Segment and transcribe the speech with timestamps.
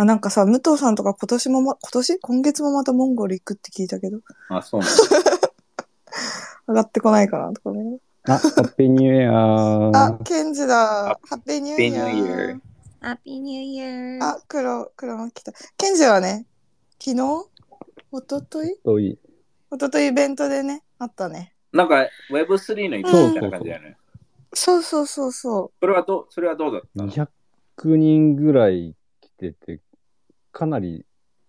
[0.00, 2.18] あ、なんかさ、武藤さんとか今年もま、今年？
[2.20, 4.94] 今月もまたモンゴル行くって聞いたけど、あ、そうなんだ。
[6.68, 7.98] 上がってこないかなとかね。
[8.26, 9.90] あ、ハッピーニューイヤー。
[9.94, 11.18] あ、ケンジだ。
[11.22, 12.60] ハッピーニューイヤ Happy New Year ー。
[13.00, 14.22] ハッピーニューイヤー。
[14.22, 15.52] あ、黒、黒も来た。
[15.76, 16.46] ケンジはね、
[16.98, 17.20] 昨日？
[18.10, 19.18] おとといといい。
[19.70, 21.52] おとといイベントでね、あったね。
[21.72, 23.96] なんか Web3 のイベントみたいな感じだよね。
[24.54, 27.10] そうそうそうそそれはどう、それはどうだったの
[27.76, 29.80] ？200人ぐらい来てて、
[30.52, 31.04] かなり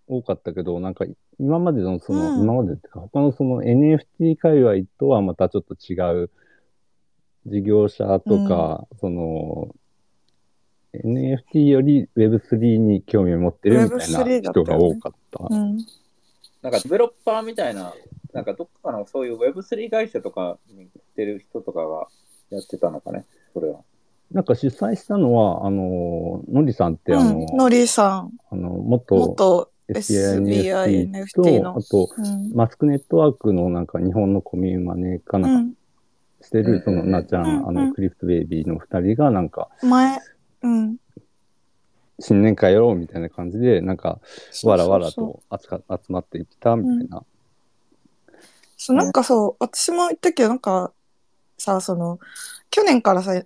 [0.08, 1.06] 多かったけど、なんか
[1.40, 6.30] 今までのその、うん今までっていうか、他のその NFT 界隈とはまたちょっと違う
[7.48, 9.74] 事業者とか、その、
[10.94, 15.44] NFT より Web3 に興味を持ってるみたい Web3 だな人が多かった。
[15.44, 15.48] う。
[15.50, 15.78] うん。
[16.62, 17.94] なんかデベロッパーみたいな、
[18.34, 22.08] なんかどっかのそういう Web3 会社とかにしてる人とかが
[22.50, 23.80] やってたのかね、それは。
[24.32, 32.52] なんか主催したのは、あの、のりさんってあの、うん、ノリさん、あの、元元 SBI NFT と、のあと、うん。
[32.54, 35.74] マスクネットワークのなんか日本のコミュマネーかうなんかん。
[36.42, 40.20] してる、うんそのなちゃん、うんうんあの、クリプトベイビーの二人がなんか、前、
[40.62, 40.98] うん。
[42.20, 44.20] 新年会やろうみたいな感じで、なんか、
[44.64, 47.24] わらわらと集か集まってきたみたいな。
[48.78, 50.94] そう、なんかそう、私も言ったけど、なんか、
[51.58, 52.20] さ、その、
[52.70, 53.44] 去年からさ、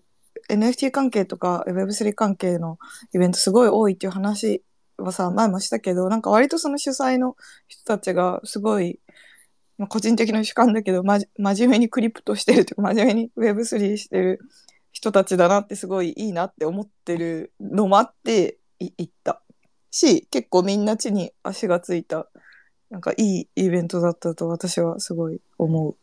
[0.50, 2.78] NFT 関係とか Web3 関係の
[3.14, 4.64] イベントすごい多いっていう話
[4.98, 7.36] はさ、前もしたけど、なんか割とその主催の
[7.68, 9.00] 人たちがすごい、
[9.78, 14.40] まあ、個人的な主観だけど、まじ、真面目にクリプトしてるとか、真面目に Web3 してる
[14.92, 19.42] 人たちだなってすごいいいなって思ってるのもあって、い行った。
[19.92, 22.28] し、結構みんな地に足がついた、
[22.90, 25.96] なんかいいイベントだったと私はすごい思う。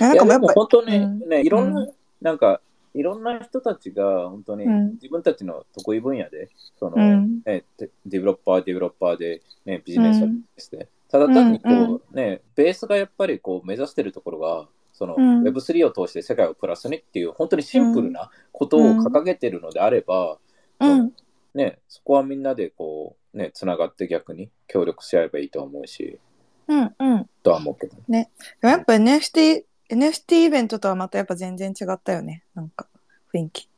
[0.00, 2.60] なんかもやっぱ本当にうんね、いろんな、うなんか、
[2.94, 4.92] いろんな人たちが本当にうん。
[4.94, 7.42] 自分たちの得意分野で、その、うん。
[7.44, 15.42] ね、デデベロッパー、デベロッパーで、ね、ビジネスをして、ただ単にこう、うんね、ベースがやっぱりこう目指してるところが、その、うん。
[15.42, 20.38] Web3 を通して世界をプラスにっていう、本当にシンプルなことを掲げてるのであれば、
[20.80, 21.12] うん、
[21.54, 26.18] ね、そこはみんなでこう、ね、つながって逆に協力し合えばいいと思うし、
[26.68, 27.28] うん、うん。
[27.42, 27.96] とは思うけど。
[28.08, 28.28] で
[28.62, 32.44] もやっぱ NFT、NFT イベントとはまたやっぱ全然違ったよね。
[32.54, 32.88] なんか、
[33.34, 33.68] 雰囲気。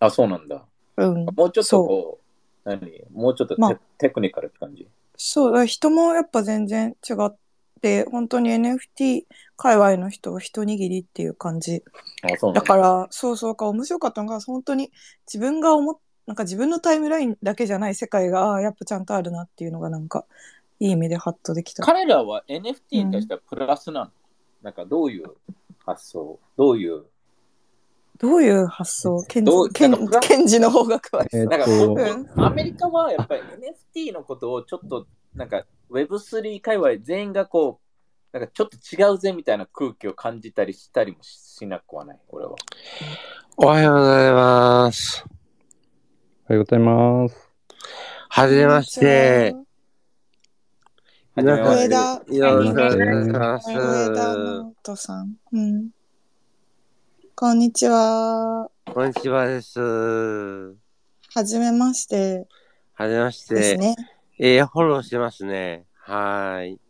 [0.00, 0.64] あ、そうなんだ。
[0.96, 1.24] うん。
[1.24, 2.18] もうちょっとこ
[2.64, 3.02] う、何？
[3.12, 4.86] もうちょっとテ,、まあテクニカルって感じ？
[5.16, 7.36] そう、だ人もやっぱ全然違っ
[7.80, 9.24] て、本当に NFT
[9.56, 11.82] 界隈の人は一握りっていう感じ。
[12.22, 12.60] あ、そうなんだ。
[12.60, 14.92] だから、そうそうか、面白かったのが、本当に
[15.26, 20.26] 自分が思っ、なんか自分のタイムラインだけじゃない世界が、ああやっぱちゃんとあるなっていうのがなんか、
[20.78, 21.82] いい意味でハッとできた。
[21.82, 24.10] 彼らは NFT に対してはプラスなの、
[24.62, 25.30] なんかどういう
[25.84, 26.38] 発想？
[26.56, 27.04] どういう
[28.18, 29.24] どういう発想？
[29.28, 31.36] ケンジどう、ケンなんかプラケンジの方が詳しい。
[31.36, 33.42] えっなんか、とうんアメリカはやっぱり
[33.96, 37.80] NFT のことをちょっとなんか Web3 界隈全員がこ
[38.32, 42.18] うなんかちょっと違うぜみたいな空気を感じたりしたりもしなくはない？
[42.28, 42.56] 俺は
[43.56, 45.24] おはようございます。
[46.48, 47.50] おはようございます。
[48.30, 49.54] はじめまして。
[51.36, 52.48] はじめましてしくお
[52.98, 53.70] 願いします。
[53.70, 55.36] 上田さん。
[55.52, 55.90] うん。
[57.40, 58.68] こんにちは。
[58.92, 59.78] こんにちはです。
[59.78, 60.74] は
[61.36, 62.48] はじめまして
[62.98, 63.54] じめまして。
[63.54, 63.94] ですね。
[64.40, 65.84] えー、フォローしてますね。
[65.98, 66.80] はーい。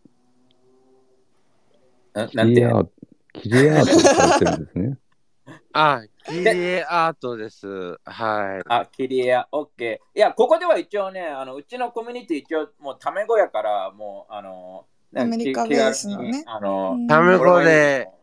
[2.15, 2.55] ななんて？
[2.55, 2.91] キリアート、
[3.35, 4.99] キリアートをされてるんですね。
[5.75, 7.69] あ、キリアートです。
[8.05, 8.63] はい。
[8.71, 10.19] あ、キリア、オッケー。
[10.19, 18.18] いや、ここでは一応ね、あのうちのコミュニティ一応もうタメ語やから、もう、あの、ねアメリカきベースのね気軽にあの、うんタメ語で、うん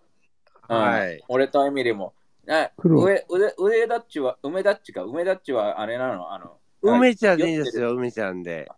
[0.67, 2.13] はい俺とエミリも。
[2.47, 8.69] 上上上田っちは、梅田っちか、梅田っちはあれなの、あの、梅ちゃんでいいですよ、梅ちゃんで。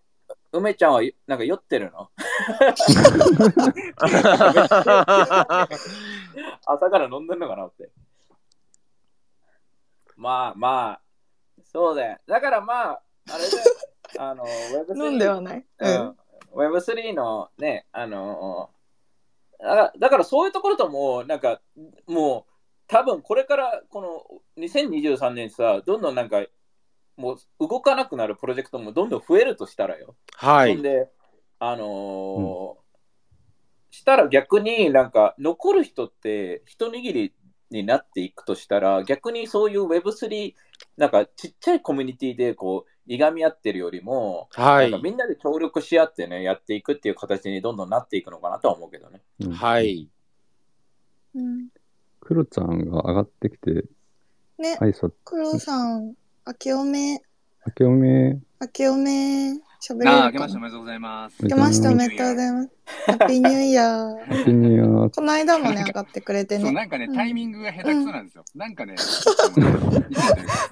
[0.53, 2.09] 梅ちゃんはなんか酔ってるの？
[6.65, 7.89] 朝から飲んでんのかなって。
[10.15, 11.01] まあまあ、
[11.71, 12.17] そうだよ。
[12.25, 13.57] だからまあ、あれで、
[14.19, 15.57] あの、Web3 飲んではない。
[15.57, 16.17] ううんん。
[16.53, 18.71] Web3 のね、あの
[19.67, 21.61] だからだからそういうところとも、なんか、
[22.07, 22.53] もう、
[22.87, 24.01] 多分これからこ
[24.57, 26.45] の2023年さ、どんどんなんか、
[27.17, 30.15] もう動かなくなるプロジェクトもどんどん増えるとしたらよ。
[30.35, 30.81] はい。
[30.81, 31.09] で、
[31.59, 32.87] あのー
[33.97, 37.33] したら逆になんか残る人って一握り
[37.71, 40.53] になっていくとしたら逆にそういう Web3
[40.97, 45.03] なんかちっちゃいコミュニティでこういがみ合ってるよりも、はいなんか。
[45.03, 49.21] みんなで協力し合ってねやっていくっていう形にどんどんなっていくのかなとは思うけどね。
[49.39, 50.09] うんはい。
[51.35, 51.69] うん
[52.19, 53.85] クロちゃんが上がってきて、
[54.57, 56.13] ね、挨拶、黒さん、
[56.45, 57.21] 明けおめ、明
[57.73, 59.53] けおめ、明けおめ。
[59.79, 61.43] 喋れるああ、かな明けましておめでとうございます。
[61.43, 62.69] 明けましておめでとうございます。
[63.05, 64.25] ハッピーニューイヤー。
[64.25, 66.71] ハッピーニューイヤーこの間もね、上がってくれてそう、ね。
[66.73, 68.43] なんかね、うんタイミングが下手くそなんですよ。
[68.55, 68.95] なんかね、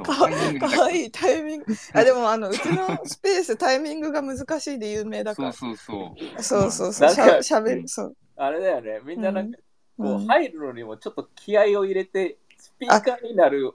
[0.04, 1.66] かわいいタイミング。
[1.94, 5.54] あ、でもあの、うちのスペースタイミングが難しいで有名だから。
[5.54, 6.44] そうそうそう。
[6.44, 7.10] そうそうそう。
[7.12, 7.88] しゃしゃべる。
[7.88, 8.16] そう。
[8.38, 9.58] あれだよね、みんななんか、
[9.98, 13.74] こう、うん入るのにもちょっと気合を入れて、スピーカーになる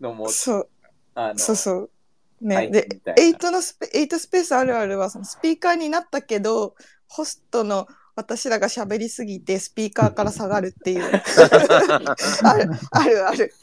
[0.00, 0.68] のも、そう、
[1.14, 1.90] あの、そうそう。
[2.42, 6.74] ね、はいでみたいな、エイトのスペ、エイトスペースあるあるは、そのスピーカーになったけど、
[7.08, 11.04] ホストの私らが喋りすぎて、スピーカーから下がるっていう。
[12.42, 13.54] ある、あるある。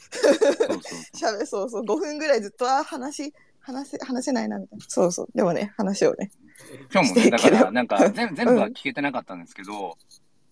[1.14, 4.84] そうそうそうそう、5分ぐらいずっと、あ、話、話せ、話せないな、みたいな。
[4.88, 5.28] そうそう。
[5.34, 6.30] でもね、話をね。
[6.92, 9.96] 今日もね、だから、なんか全 全部はうん聞けてなかったんですけど、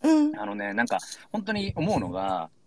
[0.03, 0.39] うん。
[0.39, 0.99] あのね、なんか、
[1.33, 2.59] 本当に思うのが、うん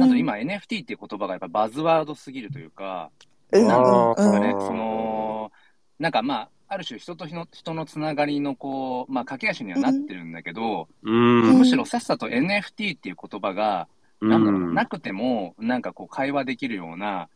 [0.00, 3.10] なんと今 NFT っていう言葉がやっぱバズワードすぎるというか、
[3.52, 5.52] うん、なんうん、うね、うんその、
[5.98, 11.42] なんかまあ、ある種人と人の人のつながりのこう、まあ、駆け足にはなってるんだけど、うん。
[11.42, 13.88] うんむしろさっさと NFT っていう言葉が、
[14.20, 17.28] なんだろう、なくても、なんかこう会話できるような、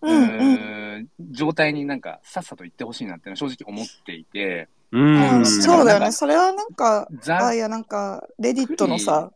[0.00, 5.38] うん、状態になんかさっさと言ってほしいなっていうのは正直思っていて、うん。
[5.38, 6.12] うん、そうだよね。
[6.12, 9.32] それはなんか、ザあ、いや、なんか、レディットのさ、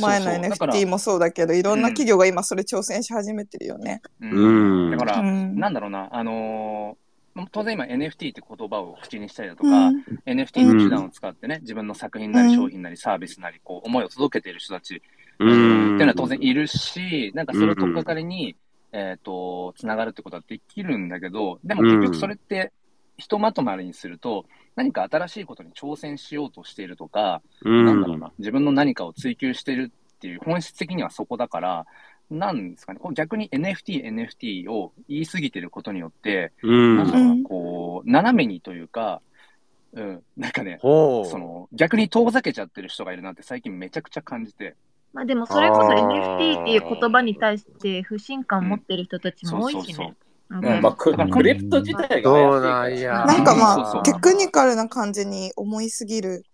[0.00, 4.02] 前の NFT もそうだけど、いろんな企業が今それ挑戦し始めてるよね。
[4.20, 4.30] うん。
[4.30, 4.90] うん。
[4.90, 5.56] だから、うん。
[5.56, 7.04] なんだろうな、あのー
[7.50, 10.04] 当然今 NFT って言葉を口にしたりだとか、うん。
[10.24, 15.02] NFT の手段を使ってね、自分の作品なり商品なりサービスなり、こう、思いを届けている人たち、
[15.40, 15.98] うっていうん。
[15.98, 18.54] のは当然いるし、なんかそれを取っかかりに、
[18.92, 22.72] えっ、と、つながるってことはできるんだけど、でも結局それって、
[23.16, 24.46] ひとまとまりにすると、
[24.76, 27.86] 何か新しいことに挑戦しようとしているとか、うん。
[27.86, 31.86] なんだろうな、自分の何かを追求してるっていう本質的にはそこだから、
[32.30, 36.96] なんですかね、こう逆に NFT、NFT を言い過ぎてることによって、うん。
[36.96, 39.20] なんだろうな、うんこう、斜めにというか、
[39.92, 40.78] うん、なんかね。
[40.82, 44.74] その、逆に遠ざけちゃってる人がいるなって最近めちゃくちゃ感じて。
[45.12, 50.14] まあでもそれこそ NFT っていう言葉に対して不信感持ってる人たちも多いしそうそうね。
[50.20, 53.00] うんまあ、ククリプト自体がそうなん。
[53.26, 56.44] なんかまあ、そうそうテクニカルな感じに思いすぎる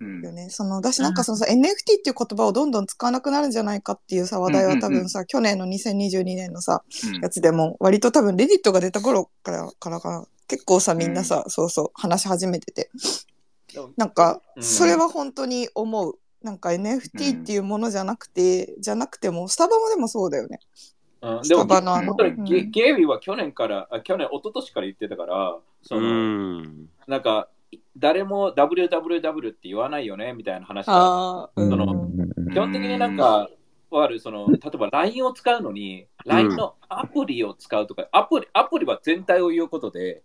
[0.00, 0.22] うん。
[0.22, 0.48] よね。
[0.50, 7.20] その、だしなんかそのさ、NFT っていう言葉をどんどん使わなくなるんじゃないかっていうさ、話題は多分さ、去年の2022年のさ、うん。
[7.20, 12.90] やつでも、割と多分レディットが出た頃からからかな、結構さ、みんなさ、そうそう、話し始めてて。
[13.96, 14.62] なんか、うん。
[14.62, 16.14] それは本当に思う。
[16.42, 20.60] なんか NFT っていうものじゃなくて、じゃなくても、スタバもでもそうだよね。
[21.22, 22.70] うん、でも本当にゲうん。
[22.70, 26.12] ゲイリーは去年から、あ去年、一昨年から言ってたから、その、う
[26.62, 26.88] ん。
[27.06, 27.48] なんか、
[27.96, 32.10] 誰も WWW って言わないよねみたいな話その
[32.52, 33.48] 基本的になんか、
[33.90, 40.22] わかるその例えば LINE を使うのに、LINE のアプリを使うとか、アプリアプリは全体を言うことで、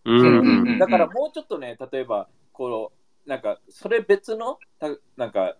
[0.80, 2.92] だからもうちょっとね、例えば、こ
[3.26, 4.88] う、なんか、それ別の、た
[5.18, 5.56] なんか、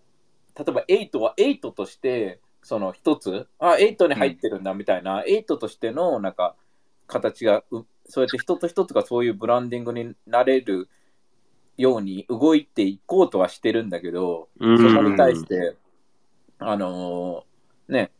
[0.56, 6.56] 例えば8は8として、その一つ、あ、8に入ってるんだみたいな、8としての、なんか、
[7.06, 10.88] 形がう、そうやって一つ一つがそういうブランディングになれる
[11.76, 14.78] ように動いていこうとはしてるんだけど、うん。
[14.78, 15.76] そこに対して、
[16.58, 18.10] あのーね、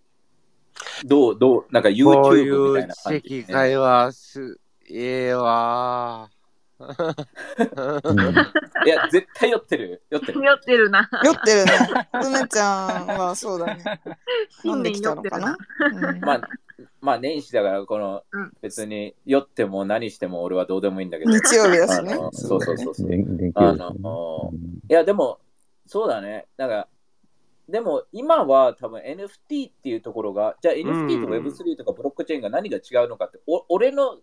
[1.04, 6.31] どう、どう、なんかこうい YouTube みたいうな感じでね、知識会話す、ええわ
[8.84, 10.02] いや、絶対酔ってる。
[10.11, 10.43] 酔ってる。
[10.43, 11.09] 酔ってるな。
[11.25, 11.73] 酔ってるね。
[12.12, 13.83] 梅ちゃんはそうだね。
[14.64, 15.56] 飲ん新できたのかな？
[15.78, 16.11] な。。
[16.11, 16.49] うんまあ、
[17.00, 21.30] まあ、年始だから、この、うん別に酔っても何しても俺はどうでもいいんだけど。
[21.30, 23.09] 日曜日だしねそうそうそうそう。
[23.54, 24.52] あの
[24.88, 25.38] や、でも、
[25.87, 26.47] そうだね。
[26.56, 26.88] なんか、
[27.68, 34.18] でも今は多分 NFT っていうところが、じゃあ NFT とうん Web3 とかブロックチェーンが何が違うのかって、お俺の、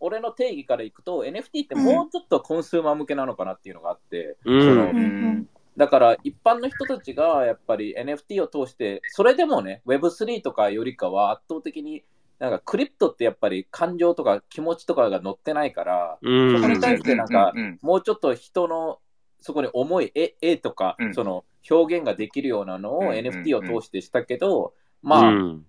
[0.00, 5.48] 俺の定義からいくと NFT ってもうちょっとコンスーマー向けなのかなっていうのがあって、うん。
[5.76, 12.02] だから一般の人たちがやっぱり NFT を通して、それでもね、Web3 とかよりかは圧倒的に、
[12.38, 16.56] なんかクリプトってやっぱり感情とか気持ちとかが乗ってないから、うん。
[16.56, 18.98] そこに対してなんかもうちょっと人の
[19.40, 21.14] そこに重い絵絵とか、うん。
[21.14, 25.66] その表現ができるようなのを NFT を通してしたけど、まあうん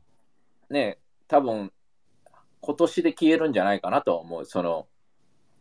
[0.70, 1.72] ね、多分
[2.68, 4.88] 今年で消えるんじゃないかなと思う、その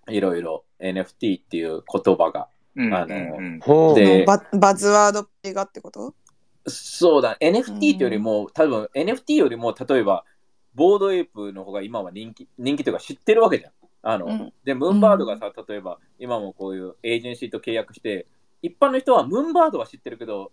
[0.08, 2.48] いろいろ NFT っていう言葉が。
[2.75, 6.14] でババズワードがってこと？
[6.66, 10.25] そうだ、NFT ってよりも、多分 NFT よりも、例えば、
[10.75, 13.72] ボードエイプの方が今は人気、人気というか知ってるわけじゃん。
[14.02, 14.52] あの、うん。
[14.64, 18.26] で、ムーンバードがさ、例えば、今もこういうエージェンシーと契約して、
[18.62, 20.50] 一般の人はムーンバードは知ってるけど、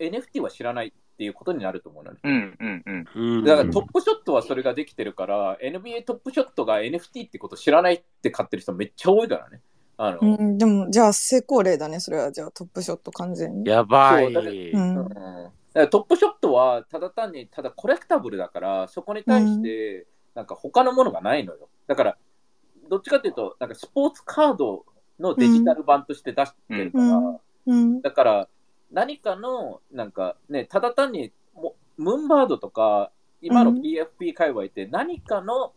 [0.00, 2.18] NFT は知らないっていうことになると思うのね。
[2.22, 9.62] うんうんうんうんだからトップショットはそれができてるから、NBA トップショットが NFT ってこと知らないって買ってる人めっちゃ多いからね。
[9.96, 12.30] あの、うん、でも、じゃあ成功例だね、それは。
[12.30, 13.70] じゃあトップショット完全に。
[13.70, 14.70] やばそうだかい。
[14.70, 22.16] うんうんだからトップショットはただ単にただコレクタブルだからそこに対してなんか他のものがないのよだから
[22.88, 24.86] どっちかっていうとなんかスポーツカード
[25.20, 28.00] のデジタル版として出してるから、うんうん。
[28.00, 28.48] だから
[28.90, 35.72] 何かのなんかねただ単にもムーンバードとか今のうん PFP 界隈って何かの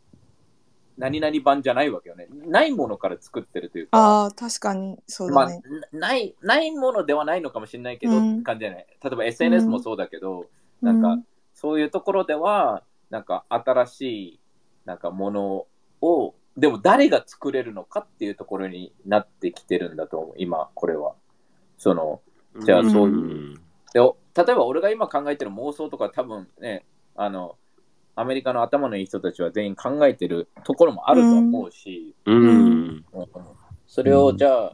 [0.98, 5.62] 何々版じゃないわけよねないものから作ってるというかああ、確かに、そうまあだね。、
[5.94, 8.86] なない、ないものではないのかもしれないけど、うん感じじゃない。
[9.01, 10.48] 例えば SNS もそうだけど、
[10.82, 11.18] なんか、
[11.54, 14.39] そういうところでは、なんか新しい、
[14.86, 15.68] なんかもの
[16.01, 21.13] を、でも誰が作れるのかっていうところになってきてるんだと思う、今、これは。
[21.78, 22.22] その、
[22.65, 23.60] じゃあそういう
[23.94, 27.58] でお例えば俺が今考えてる妄想とか多分ね、あの、
[28.15, 33.06] アメリカの頭のいい人たちは全員考えてるところもあると思うし、うん。
[33.13, 33.27] うん。
[33.88, 34.72] それをじゃあ、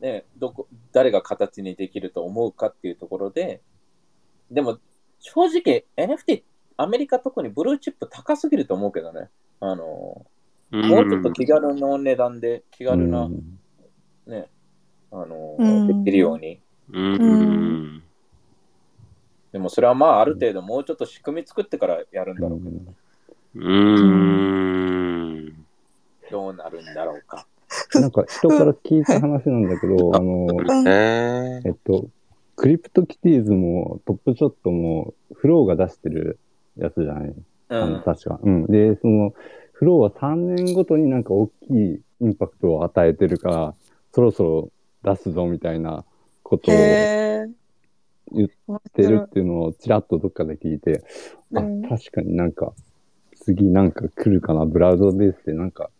[0.00, 3.60] ね、どこ、誰が形にできると思うかっていうところで、
[4.50, 4.78] でも、
[5.20, 6.42] 正直 NFT、
[6.76, 9.28] アメリカ特にブルーチップ高すぎると思うけどね。
[9.60, 10.26] あの、も
[10.70, 13.58] うちょっと気軽の値段で、気軽な、うん。
[14.26, 14.48] ね、
[15.10, 16.04] あの、うん。
[16.04, 16.60] できるように。
[16.92, 18.02] うん。
[19.52, 22.70] でもそれはまあ、ある程度もうちょっと仕組み作ってからやるんだろうけど、
[23.54, 25.66] うん。
[26.30, 26.94] どうなるん。
[26.94, 27.46] だろうか。
[27.94, 28.10] なん。
[28.10, 29.68] か人から聞いた話なん。
[29.68, 30.88] だけど、あの、うん。
[30.88, 32.08] ええっと、
[32.56, 36.38] クリプトキティーズもトップショットもフローが出してる
[36.76, 37.34] やつじゃない、う
[37.70, 38.02] あのん。
[38.02, 38.38] 確か。
[38.42, 38.66] うん。
[38.66, 39.32] で、その、
[39.72, 41.24] フローは3年ごとになん。
[41.24, 43.74] か大きいインパクトを与えてるから、
[44.12, 44.70] そろそろ
[45.02, 46.04] 出すぞみたいな
[46.42, 47.46] ことをへ
[48.32, 51.02] 言ってるっていうのをちらっとどっかで聞いて、
[51.54, 52.72] あうん、確かになんか、
[53.42, 55.90] 次なんか来るかな、ブラウドベースでなんか、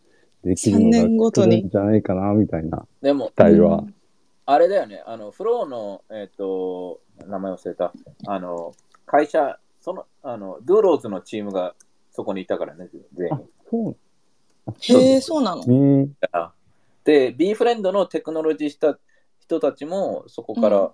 [0.44, 3.84] できるの3年ごとにが来るんじゃないかな、みたいなでも、期待は。
[4.46, 7.92] あれだよね、あの、フローの、えっ、と、名前忘れた、
[8.26, 8.74] あの、
[9.06, 11.74] 会社、その、あの、ドゥーローズのチームが
[12.12, 13.96] そこにいたからね、全あ員。、そう。
[14.66, 15.64] あへえ、そうなの？
[15.64, 16.08] ね
[17.08, 18.98] で、B フレンドのテクノロジーした
[19.40, 20.90] 人たちもそこから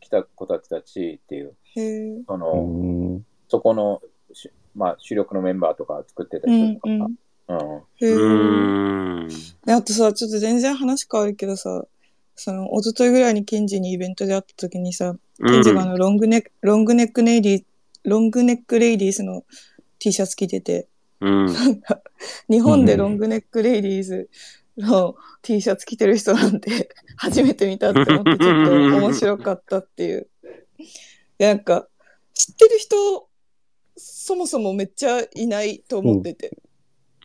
[0.00, 2.16] 来た子たちたちっていう、へえ。
[2.16, 3.26] うその、ん。
[3.46, 4.00] そこの
[4.32, 7.02] し、まあ、主力のメンバーとか作ってたうん人とか、うん。
[7.02, 8.14] うんへえ。
[8.14, 9.28] うん。
[9.66, 11.84] であとさ、ちょっと全然話変わるけどさ、
[12.34, 15.14] その、一昨日ぐらいにケンジにイベントで会った時にさ、
[15.46, 19.44] ケンジがあの、 Long Neck、Long Neckie Lady、Long Neckie Ladies の
[19.98, 20.88] T シャツ着てて、
[21.20, 21.48] うん。
[22.48, 24.28] 日本で Long Neckie Ladies
[24.78, 30.28] の T シャツ着てる人なんて 初めて見たって思ってちょっと面白かったっていう。
[31.38, 31.88] でなんか、
[32.34, 33.28] 知ってる人、
[33.96, 36.56] そもそもめっちゃいないと思ってて、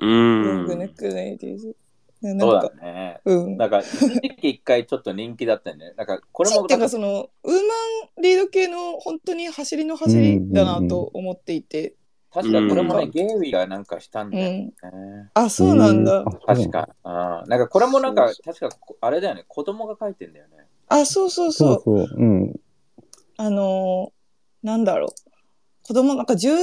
[0.01, 0.65] うん。
[0.65, 1.75] グネックレイディース。
[2.22, 3.22] でなそうんだか、ね。
[3.25, 3.57] うん。
[3.57, 5.93] なんか、一時期一回ちょっと人気だったよね。
[5.98, 11.95] なんか、これもっていうかその、ウーマンリード系の本当に走りの走りだなと思っていて、
[12.33, 14.73] 確かこれもね、うんゲイウィがなんかしたんだよね。
[14.81, 15.29] うん。
[15.35, 16.25] あ、そうなんだ。
[16.47, 16.69] 確。
[16.71, 16.89] か。
[17.03, 20.67] あーなんかこれもなんかそ、確かこあれだよね、子供が書いてんだよね。
[20.87, 22.07] あ、そうそうそそうう。
[22.07, 22.17] そう。
[22.17, 22.59] うん。
[23.37, 25.09] あのーなんだろう。
[25.83, 26.55] 子供なんか10、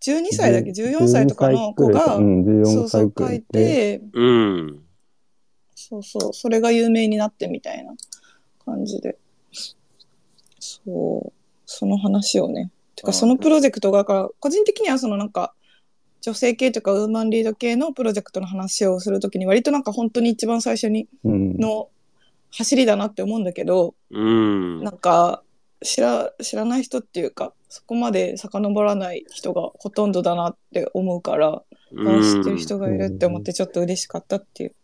[0.00, 3.42] 12歳だっけ ?14 歳とかの子が、うん、14そうそう書い。
[3.42, 4.82] て、うん。
[5.74, 7.92] そうそう、それが有名になってみたいな
[8.64, 9.18] 感じで。
[10.60, 11.32] そう、
[11.66, 12.70] その話をね。
[13.02, 15.54] てか、うんそのプロジェクトが、だから個人的にはそのなんか、
[16.20, 21.56] 女性系とかウーマンリード系のプロジェクトの話をするときに割となんか本当に一番最初にうん。
[21.58, 21.88] の
[22.52, 24.84] 走りだなって思うんだけど、うん。
[24.84, 25.42] なんか
[25.82, 31.64] 知ら知らない人っていうかそこまで遡らない人がほとんどだなって思うから、あ
[32.22, 34.74] 知ってる人がいるって思ってちょっと嬉しかったっていう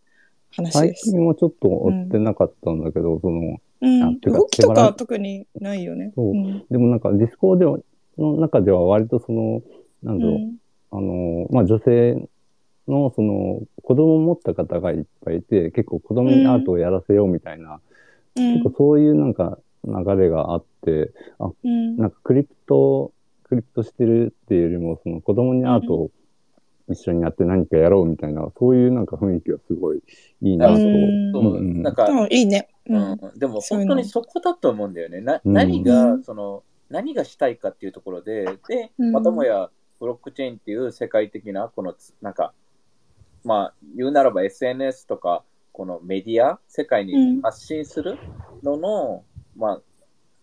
[0.57, 1.11] 話最です。
[1.11, 6.13] 近はちょっと追ってなかったんだけど、その、うん動きとか特にないよね。
[6.17, 7.81] そううんでもなんか Discord
[8.23, 9.63] の中では割とその、
[10.03, 10.57] なんだろう、うん。
[10.91, 12.29] あの、まあ、女性
[12.87, 17.81] のその子供を持った方がいっぱいいて、結構子供にアートをやらせようみたいな、
[18.37, 18.53] うん。
[18.55, 21.97] 結構そういうなんか流れがあって、あ、うん。
[21.97, 23.13] なんかクリプト、
[23.45, 26.11] クリプトしてるっていうよりも、その子供にアートを
[26.89, 30.03] 一緒にやって何かやろうみたいな、そういうなんか雰囲気がすごい
[30.43, 30.73] いいなと。
[30.75, 31.83] うん。
[31.83, 32.69] なんか、うんいいね。
[32.89, 33.13] ううん。
[33.13, 35.21] ん、でも本当にそこだと思うんだよね。
[35.21, 35.53] なうん。
[35.53, 42.53] 何が、うんその、何がしたいかっていうところで、で、うんまたもやブロックチェーンっていう世界的な、このつ、なんか、
[43.45, 45.43] まあ、言うならば SNS とか、
[45.73, 48.19] このメディア、世界に発信する
[48.63, 49.25] のの、
[49.57, 49.81] ま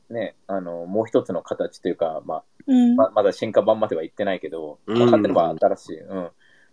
[0.09, 5.99] あ、ね、あの、もう一つの形というか、まあ、うんままだ進化版までは行ってないけど、うん分かってれば新しい。
[5.99, 6.29] うん。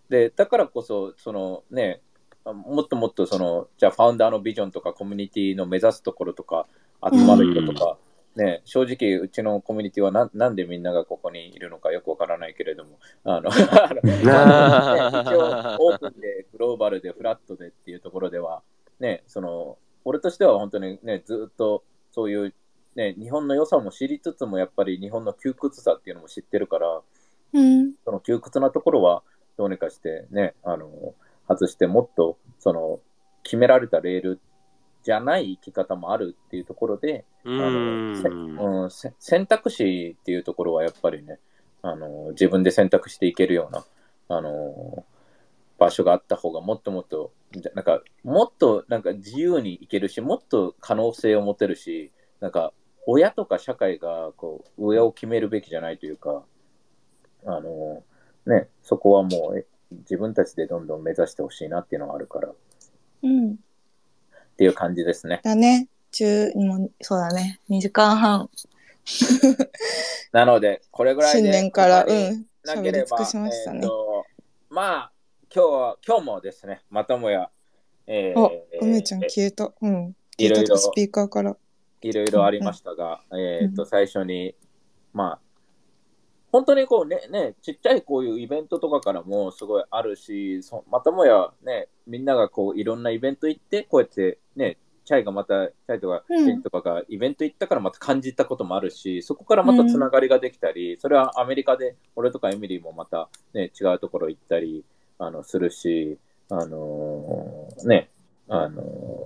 [0.09, 2.01] で、だからこそ、そのね、
[2.45, 6.67] もっともっとその、じゃあファウンダーのビジョンとかコミュニティの目指すところとか、
[7.11, 7.97] 集まる人とか、
[8.35, 13.59] ね、正直、うちのコミュニティはななんでみんながここにいるのかよくわからないけれども、あの、 一応、
[15.79, 18.63] オープンで、グローバルで、フラットでっていうところでは、
[18.99, 22.53] ね、その、俺としては本当にね、ずっとそういう、
[22.95, 27.01] ね、日本の良さも知りつつも、やっぱり日本の窮屈さっていうのも知ってるから、
[27.53, 27.93] うん。
[28.03, 29.23] その窮屈なところは
[29.57, 30.89] どうにかしてね、あの、
[31.47, 32.99] 外してもっと、その、
[33.43, 34.39] 決められたレール
[35.03, 38.83] じゃない生き方もあるっていうところで、うあの。
[38.83, 41.39] うん、せ選択肢っていうところはやっぱりね、
[41.81, 43.85] あの、自分で選択していけるような、
[44.29, 45.05] あの、
[45.77, 52.73] 場所があった方がもっともっと、じゃなんか、もっとなんか自由にいけるし、もっと可能性を持てるし、なんか、
[53.05, 56.43] 親とか社会がこう上を決めるべきじゃないというか、
[57.45, 58.03] あの、
[58.45, 62.55] ね、そこはもうえ自分たちでどんどん目指してほしいなっていうのがあるから、っ
[63.23, 63.57] うん。
[64.55, 65.41] ていう感じですね。
[65.43, 65.87] だね。
[66.11, 67.59] 中、もう、そうだね。
[67.69, 68.49] 2時間半、
[70.31, 71.39] なので、これぐらいで。
[71.39, 72.45] 新年から、うん。
[72.63, 73.87] なければしましたねえー。
[73.87, 74.25] と
[74.69, 75.11] まあ、
[75.53, 77.49] 今日は、今日もですね、またもや、
[78.07, 78.49] えーあ、
[78.81, 79.71] 梅ちゃん消えた。
[79.81, 80.15] うん。
[80.37, 81.55] いろいろスピーカーから。
[82.01, 84.55] いろいろありましたが、えっと、最初に、
[85.13, 85.39] まあ、
[86.51, 104.83] 本当にこうね、ね、ちっちゃいこういうイベントとかからもすごいあるし、そまたもやね、みんながこういろんなイベント行って、こうやってね、チャイがまた、チャイとか、うんケンとかがイベント行ったからまた感じたこともあるし、そこからまたつながりができたり、それはアメリカで、俺とかエミリーもまたね、違うところ行ったり、
[105.19, 106.17] あの、するし、
[106.49, 108.09] あのーね、
[108.47, 109.25] あのー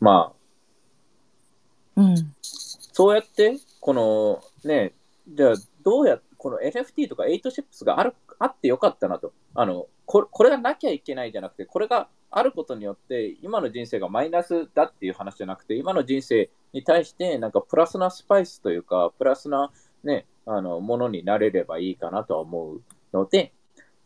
[0.00, 0.32] ま
[1.96, 2.14] あ、うん。
[2.40, 4.92] そうやって、このね、
[5.28, 9.32] じゃあどうやこの NFT とか8シップスがあるあってよかったなと。
[9.54, 19.72] あのここれがなきゃいけないじゃなくて、これがあることによって、今の人生がマイナスだっていう話じゃなくて、今の人生に対して、なんかプラスなスパイスというか、プラスな、
[20.04, 22.80] ね、あのものになれればいいかなとは思う
[23.12, 23.52] ので、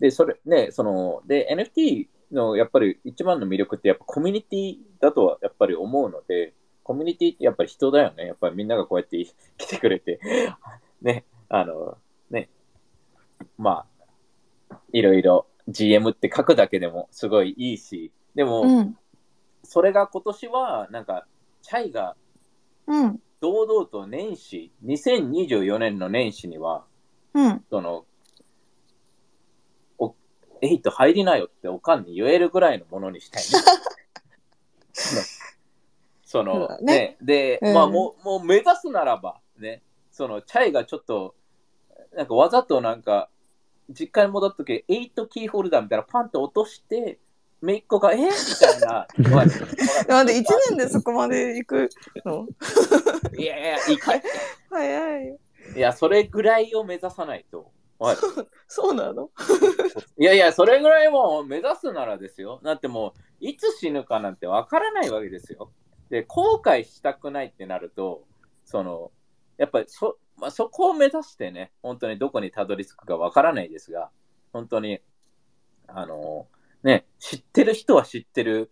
[0.00, 8.26] で、それ、ね、その、で、NFT のやっぱり一番の魅力って、やっぱコミュニティだとはやっぱり思うので、コミュニティってやっぱり人だよね。
[8.26, 9.22] やっぱりみんながこうやって
[9.58, 10.18] 来てくれて、
[11.02, 11.98] ね、あの、
[12.30, 12.48] ね、
[13.58, 13.84] ま
[14.70, 18.96] あ、いろいろ GM って書くだけでもすごいいいし、でも、うん。
[19.62, 21.26] それが今年は、なんか、
[21.62, 22.16] チャイが
[22.86, 23.20] うん。
[23.40, 26.84] 堂々と年始、2024年の年始には、
[27.34, 27.64] うん。
[27.70, 28.04] その、
[29.98, 30.14] お、
[30.60, 33.48] エイト入りなよっておかんに言えるぐらいのものにしたいね。
[36.24, 41.34] その、そのねねで、うんまあもう、もう目指すならば、ね、その、チャイがちょっと、
[42.12, 43.30] なんかわざとなんか、
[43.90, 47.18] 実家に戻った時、エイトキーホルダーみたいなパンと落として、
[47.60, 48.16] めいっ子が、え？
[48.16, 49.06] みたいな。
[50.08, 51.90] なんで1年でそこまで行く
[52.24, 52.46] の？
[53.36, 54.12] いやいや、いか
[54.70, 55.38] 早い。
[55.76, 57.70] いや、それぐらいを目指さないと。
[58.66, 59.30] そうなの？
[60.18, 62.60] いやいや、それぐらいもう目指すならですよ。
[62.64, 65.70] だってもう、いつ死ぬかなんてわからないわけですよ。
[66.08, 68.24] で、後悔したくないってなると、
[68.64, 69.12] その、
[69.58, 74.10] やっぱりそ、まあ、そこを目指してね、本当にどこにたどり着くかわからないですが、
[74.52, 75.00] 本当に、
[75.86, 76.48] あの、
[76.82, 78.70] ね、知ってる人は知ってる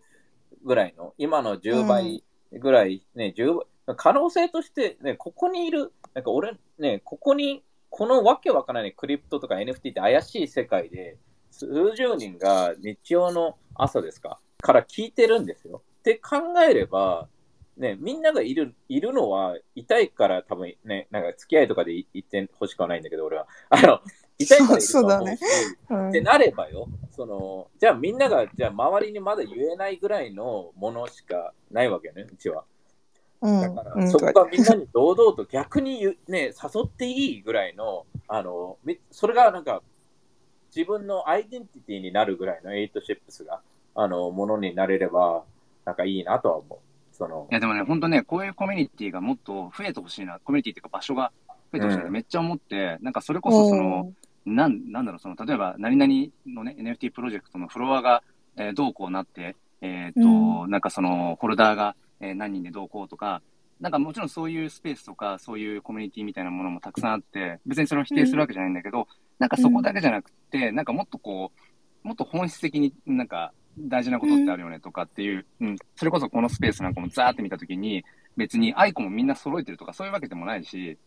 [0.63, 3.53] ぐらいの、今の10倍ぐらい、ね、10
[3.85, 11.17] 倍、可能性として、ね、ここにいる、なんか俺、ね、ここに、このわけわからないクリプトとか NFT って怪しい世界で、
[11.51, 15.81] 数十人が日曜の朝ですかから聞いてるんですよ。
[15.99, 17.27] って考えれば、
[17.79, 23.47] ね、みんながいる、いるのは、痛いから多分ね、なんか付き合いとかで言ってほしくはないんだけど、俺は。
[23.69, 24.01] あの、
[24.37, 24.95] 痛いからいるうし、
[25.89, 32.65] うんってなればよ、その、じゃあみんなが、じゃあ周りにまだ言えないぐらいのものしかないわけね、うちは。
[33.41, 39.81] うんだから、うんそこがみんなに堂々と逆に言うね、誘っていいぐらいの、あの、みそれがなんか、
[40.75, 43.61] 自分のアイデンティティになるぐらいの8ships が、
[43.95, 45.45] あの、ものになれれば、
[45.85, 46.88] なんかいいなとは思う。
[47.19, 47.47] その。
[47.51, 52.11] い、やでもね、本当ね、こういうコミュニティがもっと増えてほしいな、コミュニティっていうか場所が増えてほしいな、うん。
[52.11, 54.13] めっちゃ思って、なんかそれこそその、
[54.45, 58.23] なんなんだろう、その例えば何々のね、NFT プロジェクトのフロアが、
[58.55, 63.41] えーどうこうなって、えっ、と、うなんかその、ホルダーが、えー何人でどうこうとか、
[63.79, 69.07] なんかもちろんそういうスペースとか、そういうコミュニティみたいなものもたくさんあって、別にそれを否定するわけじゃないんだけど、
[69.39, 71.51] なんかそこだけじゃなくて、なんかもっとこ
[72.03, 78.03] う、もっと本質的になんか大事なことってあるよねとかっていう、うん、それこそこのスペースなんかもザーって見たときに、
[78.37, 80.97] 別にアイコンもみんな揃えてるとかそういうわけでもないし、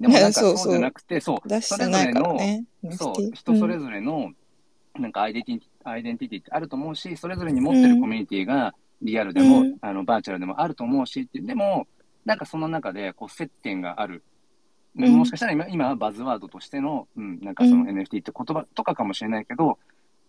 [0.00, 2.64] でもなんかそうそうそうじゃなくて、そう、出してないからね。
[2.90, 4.32] そう人それぞれの、
[4.98, 9.76] なんかアイデンティテアイデンティティってあると思うし、それぞれに持ってるコミュニティがリアルでも、うん。
[9.80, 11.86] あのバーチャルでもあると思うしでも、
[12.24, 14.24] なんかその中でこう接点がある。
[14.94, 17.88] もしかしたら今今はバズワードとしての、うん、なんかそのうん。
[17.88, 19.78] NFT って言葉とかかもしれないけど、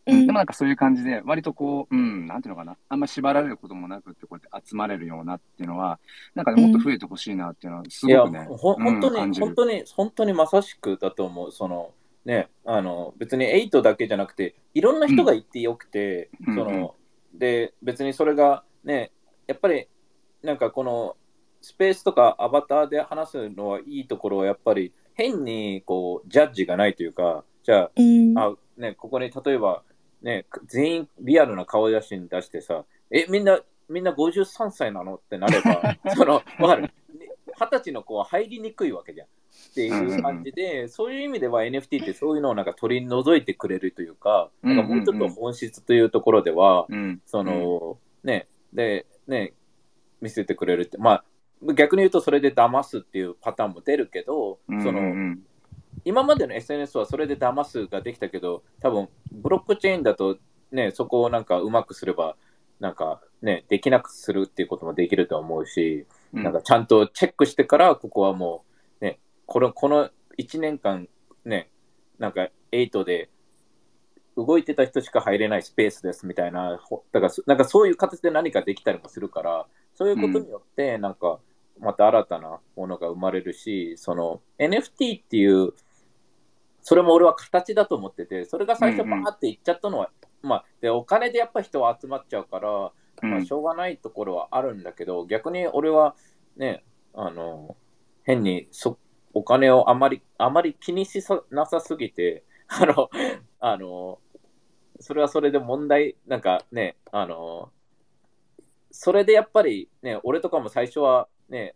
[0.05, 5.99] うんうんでもなんかそういう感じで、割とこう、うん、なんていうのかな、あんま縛られることもなくって、こうやって集まれるようなっていうのは、
[6.35, 11.51] なんかね、もっと増えてほしいなっていうのは、すごくね、ほ本当に、うん感じる本当に、本当にまさしくだと思う。
[11.51, 11.91] その、
[12.25, 16.95] ね、あの、別に8だけじゃなくて、いろんな人が行ってよくて、うんその、
[17.33, 19.11] で、別にそれが、ね、
[19.47, 19.87] やっぱり、
[20.41, 21.15] なんかこの、
[21.61, 28.37] スペースとかアバターで話すのはいいところは、やっぱり、変に、こう、ジャッジがないというか、じゃあ、うん。
[28.37, 29.83] あ、ね、ここに例えば、
[30.23, 33.59] ね、全員リアルな顔写真出してさ、え、みんな、
[33.89, 36.89] みんな53歳なのってなれば、 その、わかる。
[37.55, 39.27] 二十歳の子は入りにくいわけじゃん。
[39.27, 47.21] っていう感じで、そういう意味では NFT ってそういうのをなんか取り除いてくれるというか、なんかもうちょっと本質というところでは、うん。
[47.25, 49.53] その、ね、で、ね、
[50.21, 55.43] 見せてくれるって、まあ、逆に言うとそれで騙すっていうパターンも出るけど、うん、その、うん
[56.05, 60.37] 今までの SNS はそれで騙すができたけど、多分ブロックチェーンだと、
[60.71, 62.35] ね、そこをなんかうまくすれば、
[62.79, 68.65] なんかね、できなくするっていうこともできると思うし、うん、なんかちゃんとチェックしてから、ここはも
[69.01, 71.07] う、ね、このこの1年間、
[71.45, 71.69] ね、
[72.19, 73.29] なんか8で
[74.35, 81.39] 動いてた人しか入れないスペースですみたいな、ほだからそなんかそういう形で何かできたりもするから、そういうことによって、なんか、
[81.79, 85.73] また新たなものが生まれるし、その NFT っていう、
[86.83, 92.69] それも俺は形だと思ってて、それが最初バーっていっちゃったのは、まあ、で、お金でやっぱ人は集まっちゃうから、
[93.21, 96.15] まあ、うんしょうがないところはあるんだけど、逆に俺は
[96.57, 97.77] ね、あの、
[98.23, 98.97] 変にそ
[99.33, 103.09] お金をあまり、あまり気にしさなさすぎて、 あの、
[103.59, 104.19] あの、
[104.99, 107.71] それはそれで問題、なんかね、あの、
[108.91, 111.75] それでやっぱりね、俺とかも最初はね、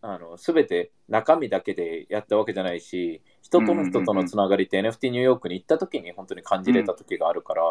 [0.00, 7.62] あの、すべて中身だけでやったわけじゃないし、人との人とのつながりって NFT ニューヨークに行った時に本当に感じれた時があるから、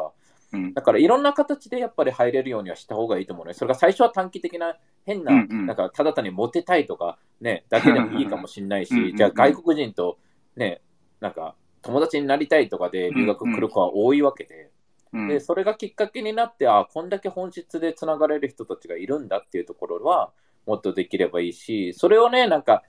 [0.54, 0.74] うん。
[0.74, 3.54] だからいろんな形でやっぱり入れるようにはした方がいいと思うね。
[3.54, 5.66] それが最初は短期的な変な、うんうん。
[5.68, 9.18] なんかただ単にモテたいとかね、だけでもいいかもしれないうんうんうし、ん。
[9.18, 10.18] じゃあ外国人と
[10.56, 10.82] ね、
[11.20, 14.72] なんか友達になりたいとかで留学来る子は多いわけで、
[15.14, 15.28] うん。
[15.28, 20.32] で、それがきっかけになって、あこんだけ本質でつながれる人たちがいるんだっていうところは、
[20.66, 22.84] もっとできればいいし、それをね、なんか、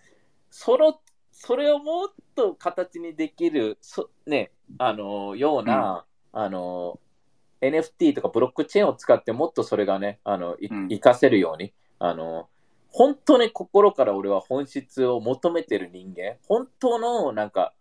[0.51, 0.99] その、
[1.41, 6.99] それをもっと形にできる、そね、あの、ような、あの、
[7.61, 10.57] NFT とかブロックチェーンを使ってもっとそれがね、あの、
[10.89, 12.49] 活かせるように、あの、
[12.91, 17.73] 本当に心から俺は本質を求めてる人間、本当のなんか、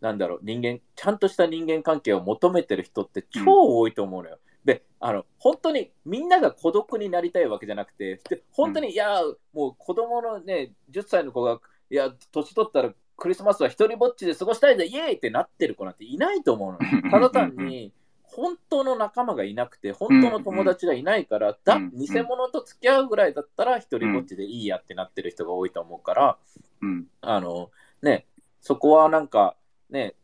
[0.00, 3.42] なんだろう、人間、ちゃんとした人間関係を求めてる人って超
[3.78, 4.38] 多いと思うのよ。
[4.64, 9.20] で、あの、本当にみんなが孤独になりたいわけじゃなくて、で本当に、いや、
[9.52, 16.78] もう子供のね、10歳の子が、いや、年取ったらクリスマスは一人ぼっちで過ごしたいぜ、イエーイってなってる子なんていないと思うの。
[17.12, 21.90] ただ単に、本当の仲間がいなくて、本当の友達がいないから、だうん。
[21.90, 26.38] 偽物と付き合うぐらいだったら、一人ぼっちでいいやってなってる人が多いと思うから、
[26.80, 27.06] うん。
[27.20, 28.26] あの、ね、
[28.62, 29.54] そこはなんか、
[29.90, 30.14] ね、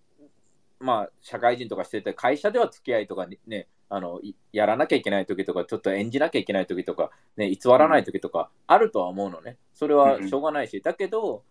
[0.81, 9.59] まあ、社会人とかしてて、会社では付き合いとかにね、あの、いやらなきゃいけない時とか、ちょっと演じなきゃいけない時とか、ね、偽らない時とか、あるとは思うのね。
[9.75, 11.45] それはしょうがないし、だけど、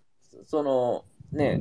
[0.45, 1.59] その、ね、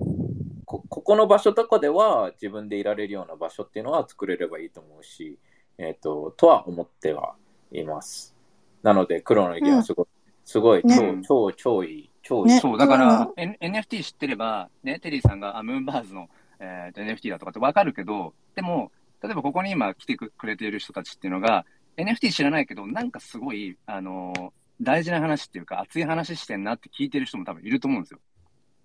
[0.64, 5.38] こここの場所とかでは自分でいられるような場所っていうのは作れればいいと思うし、
[5.78, 7.34] えっ、と、とは思っては
[7.72, 8.34] います。
[8.82, 10.06] なので、黒の意見はすごい、
[10.44, 12.54] すごい、超、ね超、超いい、超いい。
[12.54, 16.28] ねそう、だから、N- NFT 知ってれば、ね、テリーさんがあムーンバーズの、
[16.60, 21.64] えーと NFT だとかってわかるけど、でも、例えばここに今来てくくれている人たちっていうのが、
[21.96, 24.50] NFT 知らないけど、なんかすごい、あのー
[24.80, 28.18] 大事な話っていうか、熱い話してんなって聞いてる人も多分いると思うんですよ。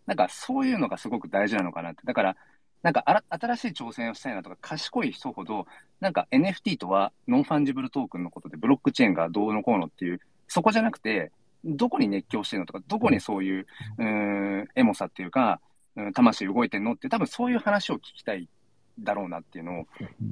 [0.10, 2.02] なんかそういうのがすごく大事なのかなって。
[2.04, 2.36] だから、
[2.82, 5.68] なんかあら新しい挑戦をしたいなとか、賢い人ほど、
[6.00, 11.32] なんか NFT とはノンファンジブルトークンのことで、ブロックチェーンがどうのこうのっていう、そこじゃなくて、
[11.64, 13.68] どこに熱狂してるのとか、どこにそういう、
[14.00, 15.62] うん、エモさっていうか、
[15.96, 18.50] うん魂動いてんのって、多分そういう話を聞きたい
[18.98, 19.86] だろうなっていうのを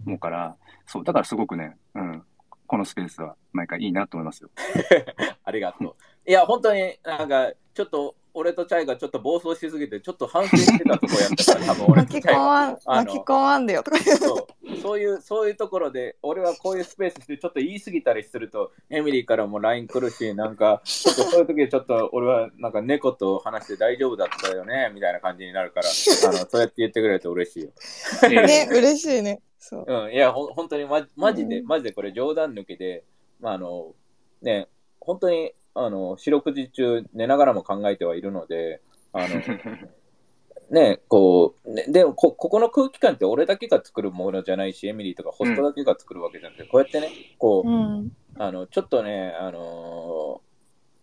[0.08, 0.56] 思うから、
[0.88, 2.24] そう、だからすごくね、うん、
[2.68, 4.50] このスペースは毎回いいなと思いますよ。
[5.44, 5.96] ありがとう。
[6.30, 12.80] いや、本当になんか、ちょっと、俺とチャイがちょっと暴走しすぎて、ちょっと反省してたとこやったから、多分俺とチャイが。
[12.86, 13.97] 巻き込まんでよとか。
[13.97, 14.47] そう
[14.82, 27.71] そういう、そういうところで、俺はこういうスペースして、ちょっと言い過ぎたりすると、エミリーからも LINE 来るし、なんか、ちょっとそういう時ちょっと俺はなんか猫と話して大丈夫だったよね、みたいな感じになるから、あのそうやって言ってくれると嬉しいよ。
[28.30, 29.41] ね、嬉しいね。
[29.58, 29.86] そう。
[29.88, 33.04] うん、いや、ほん本当にま、マジで、うんマジでこれ冗談抜きで、
[33.39, 33.93] まあ、あの、
[34.41, 34.67] ね、
[35.00, 38.82] 本当に、あの、四六時中寝ながらも考えてはいるので、
[39.13, 39.28] あの、
[40.70, 48.12] ね、こう、ね、でもこ、ここの空気感って俺だけが作るものじゃないし、エミリーとかホストだけが作るわけじゃなくて、こうやってね、こう、うん。
[48.38, 50.42] あの、ちょっとね、あの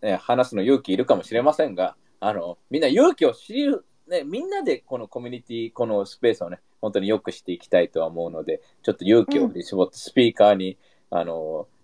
[0.03, 10.77] ーね、話すの勇気いるかもしれませんが、あの、みんな勇気を知る、ね、みんなでこのコミュニティ、このスペースをね、本当に良くしていきたいとは思うので、ちょっと勇気を振り絞ってスピーカーに、
[11.09, 11.74] あのー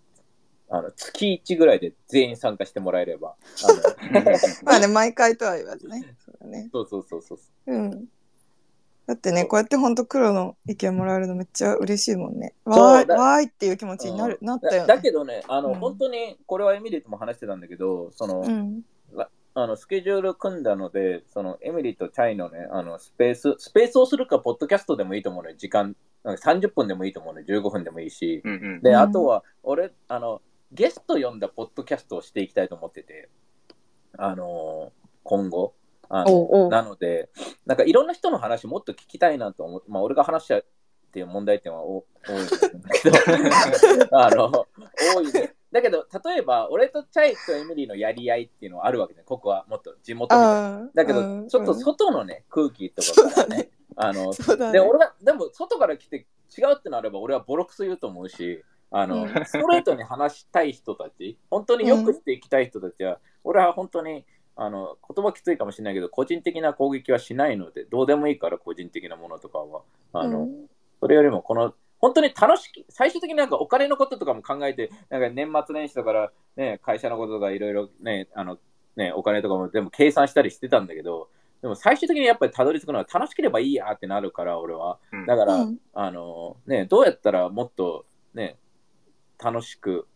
[0.71, 4.23] あの、月1ぐらいで全員参加してもらえれば、あの
[4.63, 6.15] まあね、毎回とは言わずね。
[6.25, 6.69] そうだね。
[6.71, 7.39] そうそうそうそう。
[7.67, 8.07] うん。
[9.05, 12.53] だってね、こうやってほんと黒の意見もらえるのめっちゃ嬉しいもんね。
[12.63, 15.01] わーわーいっていう気持ちになる、なったよだだね。
[15.01, 18.83] けどね、あの、うん本当に、これはエミリーとも話してたんだけど、その、うん。
[19.53, 25.57] あのスケジュール組んだので、そのエミリーとチャイのね、あのスペース、スペースをするか、ポッドキャストでもいいと思うのよ。
[25.57, 27.45] 時間、なんか30分でもいいと思うのよ。
[27.45, 28.41] 15分でもいいし。
[28.45, 28.81] うんうん。
[28.81, 33.29] で、うんあとは、俺、あの、ゲスト呼んだポッドキャストをしていきたいと思ってて、
[34.17, 34.91] あの
[35.23, 35.73] 今後。
[36.13, 37.29] あのおうおうなので、
[37.65, 40.65] なんかいろんな人の話もっと聞きたいなと思って、まあ俺が話しちゃう
[41.11, 43.17] っていう問題点は多多いんだけど、
[44.17, 44.67] あの、
[45.15, 45.53] 多いね。
[45.71, 49.23] だけど、例えば、俺とチャイとエミリーのやり合いっていうのはあるわけね。
[49.25, 50.77] ここはもっと地元みたいな。
[50.77, 50.89] ああ。
[50.93, 54.71] だけど、うんちょっと外のね、空気とかからね、あの、ね。
[54.73, 64.25] で、俺が、でも、外から来て違うってなれば、俺はボロクソ言うと思うし、あの、うんストレートに話したい人たち、本当によくしていきたい人たちは、俺は本当に、
[64.55, 69.81] あの、言葉きついかもしれないけど、個人的な攻撃はしないので、どうでもいいから、個人的なものとかは。
[70.13, 70.67] あの、うん
[70.99, 78.59] それよりも、この、本当に楽しき、最終的になんかお金のこととかも考えて、なんか年末年始だから、ね、会社のこととかいろいろね、あの、
[78.95, 81.29] ね、お金とかも全部計算したりしてたんだけど、
[81.63, 84.99] でも最終的にやっぱりたどり着くのは楽しければいいやってなるから、俺は。
[85.11, 88.57] うんだから、うんあの、ね、どうやったらもっとね、
[89.43, 90.07] 楽しく、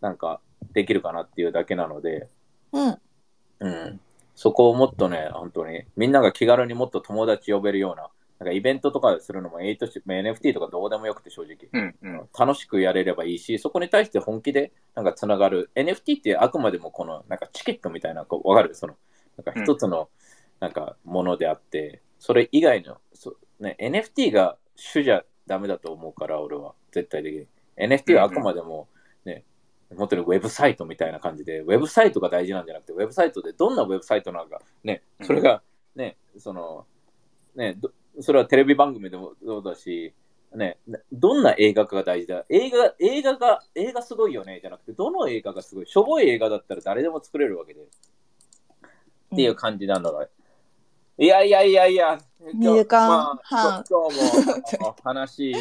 [0.00, 0.40] なんか、
[0.72, 2.28] できるかなっていうだけなので、
[2.72, 2.98] うん。
[3.60, 4.00] うん。
[4.34, 11.68] そこをもっとね、本当に、みんなが気軽にもっと友達呼べるような、なんかイベントとかするのも、8し NFT とかどうでもよくて正直。
[11.72, 12.28] うんうん。
[12.36, 15.70] 楽しくやれればいいし、そこに対して本気でなんかつながる。
[15.76, 18.74] NFT ってあくまでもこのなんかチケットみたいな、こうわかる？
[18.74, 18.96] その、
[19.36, 20.08] なんか一つの
[20.58, 27.46] なんかものであって、それ以外の、そね、NFT が主じゃダメだと思うから、俺は絶対的に。
[27.76, 28.88] NFT はあくまでも
[29.24, 29.44] ね、
[29.96, 35.62] 本当にウェブサイトみたいな感じで、ウェブサイトが大事なんじゃなくて、ウェブサイトでどんなウェブサイトなのか、ね、それが
[35.94, 36.86] ね、その、
[37.54, 40.14] ね、どそれはテレビ番組でもそうだし、
[40.54, 42.44] ね、などんな映画かが大事だ。
[42.48, 45.86] 映画、映画が、映画すごいよね、じゃなくて、どの映画がすごい。
[45.86, 47.80] しょぼい映画だったら誰でも作れるわけで。
[47.80, 47.86] っ
[49.36, 50.28] ていう感じなのが。
[51.16, 55.54] いやいやいやいや、二時間まあ半今日も話、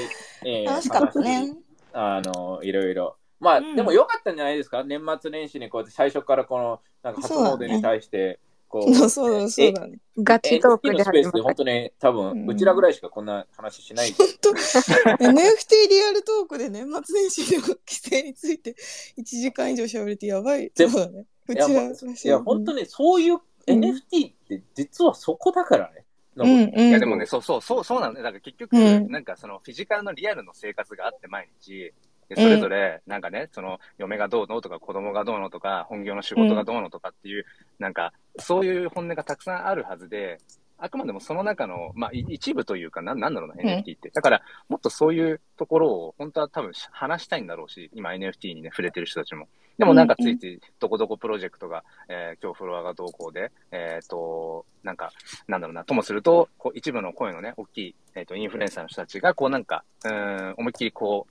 [0.43, 1.55] えー楽しかったね。
[1.93, 3.17] あの、いろいろ。
[3.39, 4.83] まあ、うんでも良かったんじゃないですか？
[4.83, 9.99] 年末年始にこうやって最初からこの、なんか初詣に対して、こ そうそうそうだね。
[10.17, 14.11] ガチトークでのスペー始まっスで本当に多分、うちらぐらいしかこんな話しない。
[14.11, 18.75] 本当 NFT リアルトークで年末年始の規制について
[19.17, 20.71] 1時間以上喋れてやばい。
[20.75, 21.25] でそうだね。
[21.47, 22.81] うちいやらいや、本当に。
[22.81, 23.33] にそういう
[23.67, 26.02] うん NFT って実はそこだからね。
[26.35, 26.89] うんうん。
[26.89, 28.23] いやでもね、そうそう、そう、そうなんだよ。
[28.23, 31.93] だから結局、うんなんかそのフィジカルのリアルの生活があって毎日、
[32.29, 37.45] でそれぞれ、なんかね、その、嫁がどうのとか、子供がどうのとか、本業の仕事がどうのとかっていう、
[37.79, 40.39] なんか、そういう本音がたくさんあるはずで、
[40.77, 44.09] あくまでもその中の、まあ、い一部というか、なんなんだろうな、ん NFT って。
[44.09, 49.47] だから、もっとそういうところを、本当は多分話したいんだろうし、今 NFT にね、触れてる人たちも。
[49.77, 55.11] でもなんかついつい、どこどこプロジェクトが、えー今日フロアがどうこうで、えっ、と、なんか、
[55.47, 61.25] なんだろうな、ともすると、こう一部の声のね、大きい、えっ、と、インフルエンサーの人たちが、こうなんか、うーん、思いっきりこ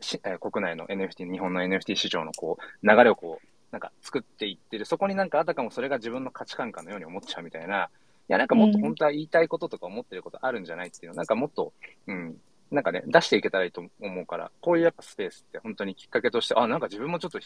[0.00, 7.90] う、しえー国内の NFT、日本の NFT 市場のこう、流れをこう、なんか作っていってる、そこになんかあたかもそれが自分の価値観かのように思っちゃうみたいな、
[8.28, 11.72] いや、なんかもっと本当は言いたいこととか思ってることあるんじゃないっていうの、なんかもっと、
[12.06, 12.36] うん、
[12.70, 17.40] なんかね、出していけたらいいと思うから、こういうやっぱスペースって本当にきっかけとして、あ、なんか自分もちょっと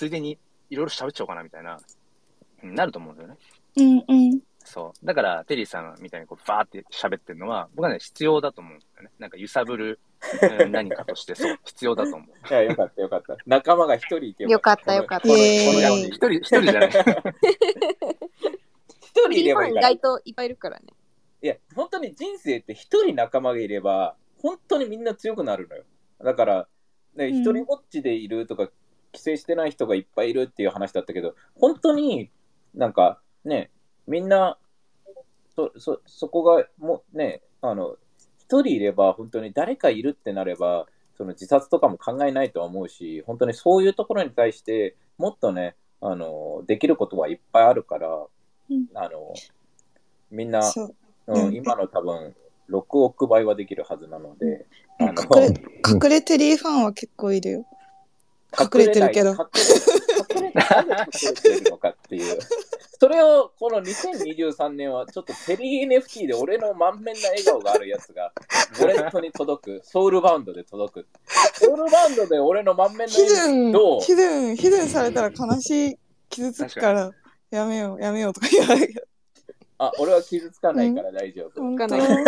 [0.00, 0.38] ついでに
[0.70, 1.78] いろいろ喋っちゃおうかなみたいな、
[2.62, 3.36] うんなると思うんだよね。
[3.76, 4.40] うんうん。
[4.64, 5.06] そう。
[5.06, 9.10] だから、テリーさんみたいにこう、バーって喋ってるのは、僕はね、必要だと思うんだよね。
[9.18, 10.00] なんか揺さぶる、
[10.58, 12.28] うん何かとして、そう、必要だと思う。
[12.48, 13.36] いや、よかったよかった。
[13.44, 16.88] 仲間が一人いてよかったよかったこのこのイエーイこの世に一人、一人じゃない。
[19.00, 20.86] 一人いれば意外といっぱいいるからね。
[21.42, 25.84] や、本当に人生って一人仲間がいれば、本当にみんな強くなるのよ。
[26.24, 26.68] だから、
[27.16, 28.70] ね、うん一人ぼっちでいるとか、
[29.12, 32.30] 帰省してない人がいっぱいいるっていう話だったけど、本当に
[32.74, 33.70] なんかね、
[34.06, 34.58] みんな、
[35.54, 37.96] そ、そ、そこがもうね、あの、
[38.38, 49.34] 一人いれば、本当に誰かいるってなれば、その自殺とかも考えないとは思うし、本当にそういうところに対してもっとね、あの、できることはいっぱいあるから、うんあの、
[50.30, 50.94] みんな、そう。
[51.26, 52.34] うんうん今の多分、
[52.70, 54.66] 6億倍はできるはずなので、
[54.98, 55.62] あの隠れ、
[56.06, 57.66] 隠れテリーファンは結構いるよ。
[58.58, 59.36] 隠れてるけど隠
[60.42, 62.38] れてるのかっていう。
[63.00, 68.30] それをこの2023年はちょっとテリー NFT で俺の満面な笑顔があるやつが
[68.72, 71.06] ウォレットに届く、ソウルバウンドで届く。
[71.54, 77.10] ソウルバウンドで俺の満面のヒ笑顔どう、ヒデン、ヒデンされたら悲しい、傷つくから、
[77.50, 79.06] やめよう、やめようとか言われるけど。
[79.82, 81.58] あ、俺は傷つかないから大丈夫。
[81.58, 82.24] 本当かない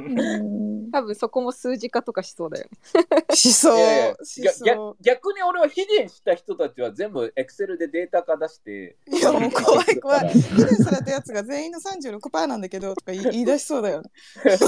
[0.00, 3.24] うん多分そこも数字化とかしそうだよね。
[3.34, 4.16] しそういやいや。
[4.22, 9.16] し逆そ逆に俺はヒデンした人たちは全部エクセルでデータ化出して、う。
[9.16, 10.28] いや、もう怖い怖い。
[10.28, 14.10] ヒデンされたやつが全員の36%なんだけど、とか言い 言い出しそうだよね。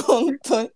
[0.06, 0.70] 本当に。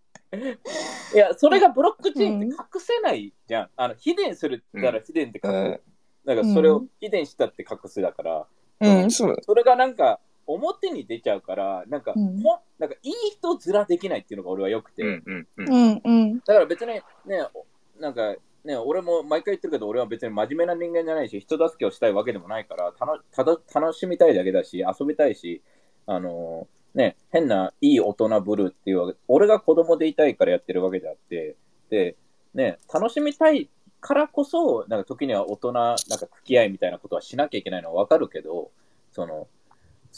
[1.14, 3.70] いや、それがブロックチェーンって隠せないじゃん。
[3.76, 5.54] あの、ヒデンするったらヒデンって書く。
[5.54, 5.80] うん
[6.26, 8.46] なんかそれをヒデンしたって隠すだから、
[8.80, 9.36] うん、そう。
[9.42, 15.68] それがなんか表に出ちゃうから、なんか、うんほんなんかいい人ずらできないっていうのが俺は良くて、うんうんうん。
[15.68, 16.38] うんうん。
[16.40, 17.02] だから別にね、
[17.54, 17.66] お
[18.00, 18.34] なんか
[18.66, 25.62] ね、俺も毎回言ってるけど、俺は別に真面目な人間じゃないし、人助けをしたいわけでもないから、たのただ楽しみたいだけだし、遊びたいし、
[26.06, 31.54] あのーね、変ないい大人ぶるっていうわけ、俺が子供でいたいからやってるわけであって、
[31.90, 32.16] で、
[32.54, 33.68] ね、楽しみたい
[34.00, 38.70] からこそ、なんか時には大人、なんか付き合いみたいなことはしなきゃいけないのはわかるけど、
[39.12, 39.46] その、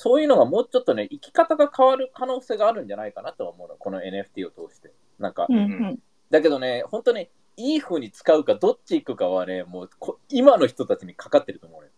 [0.01, 4.93] そういうのがもうちょっとね、生き方が変わる可能性があるんじゃないかなとは思うの、この NFT を通して。
[5.19, 5.99] なんか、うんうん。
[6.31, 11.89] だけどね、本当にいい風に使うかどっち行くかはね、もうこ今の人たちにかかってると思うね。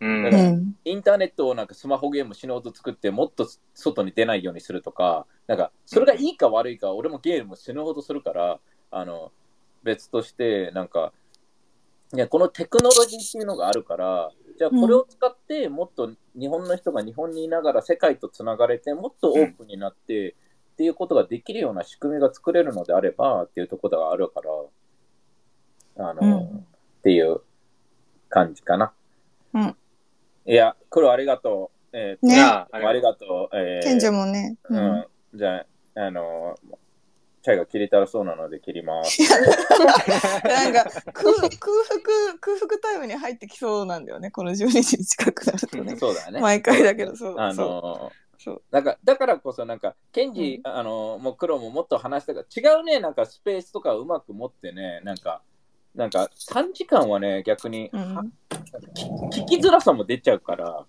[0.00, 0.74] うんだからうん。
[0.84, 8.58] インターネットをなんかスマホゲーム死ぬほど作ってもっと外に出ないようにするとか、なんかそれがいいか悪いか、俺もゲーム死ぬほどするから、
[8.90, 9.30] あの、
[9.84, 11.12] 別として、なんか、
[12.14, 20.36] いや、このテクノロジーっていうのがあるから、じゃあこれを使ってもっと日本の人が日本にいながら世界とつながれて、もっとオープンになって、
[20.74, 24.40] っていうことができるような仕組みが作れるのであればっていうところがあるか
[25.96, 27.40] ら、あの、うんっていう
[28.28, 28.92] 感じかな。
[29.54, 29.76] うん
[30.46, 31.96] いや、黒ありがとう。
[31.96, 33.56] えーねいやありがとう。
[33.56, 34.56] えー賢者もね。
[34.70, 35.06] ううんん。
[35.34, 36.54] じゃあ、あの、
[37.42, 39.20] チャイが切りたらそうなので切ります。
[40.44, 44.30] なんか空空腹空腹タイムに入ってきそうなんだよね。
[44.30, 45.96] この12時近くなるとね。
[45.98, 46.40] そうだね。
[46.40, 48.62] 毎回だけどそうあそうのそう。
[48.70, 53.00] だからだからこそなんかケンジ、あのもう黒ももっと話したから違うね。
[53.00, 55.00] なんかスペースとかうまく持ってね。
[55.02, 55.42] なんか
[55.96, 58.14] なんか3時間はね逆に、うん。
[58.14, 58.24] は
[59.34, 60.86] 聞きづらさも出ちゃうから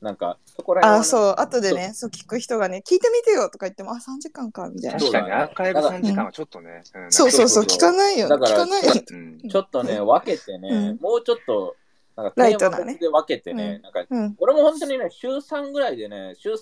[0.00, 4.98] なんかそこら辺あそう後でねそう聞く人がね聞いてみてよとか言ってもあ3時間かみたいな。
[4.98, 5.32] 確かに。
[5.32, 6.82] アーカイブ3時間はちょっとね。
[7.08, 7.12] ん。
[7.12, 9.48] そうそうそう聞かないよだから聞かないようん。
[9.48, 10.96] ちょっとね分けてね、うん。
[11.00, 11.76] もうちょっと
[12.16, 12.96] なんかライトなね。
[12.96, 13.82] で分けてね、うん。
[13.82, 14.36] なんかうん。
[14.38, 16.58] 俺も本当にね、週3ぐらいでね、週3、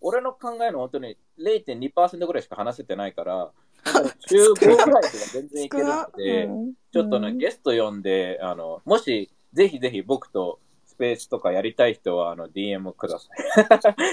[0.00, 3.50] 俺の考えの本当に0.2%ぐらいしか話せてないから、
[4.28, 5.00] 週5ぐらいでは
[5.32, 6.74] 全然いけるので、うん。
[6.92, 10.71] ちょっとね、うんゲスト呼んで、あの、もし、ぜひぜひ僕とス
[11.02, 13.26] ペースとかやりたい人は、あの、DM くださ